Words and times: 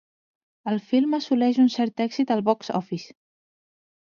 El 0.71 0.79
film 0.85 1.13
assoleix 1.17 1.59
un 1.65 1.69
cert 1.75 2.03
èxit 2.07 2.35
al 2.37 2.43
box-office. 2.51 3.07